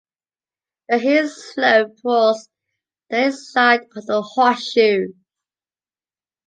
[0.89, 2.49] The hills slope towards
[3.11, 5.09] the inside of the horseshoe.